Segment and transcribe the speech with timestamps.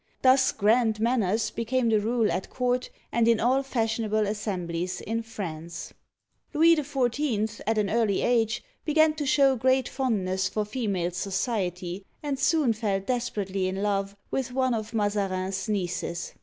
[0.23, 5.93] Thus "grand manners" became the rule at court and in all fashionable assemblies in France.
[6.55, 7.61] Louis XIV.
[7.67, 12.73] at an early age began to show great fond ness for female society, and soon
[12.73, 16.33] fell desperately in love with one of Mazarin's nieces.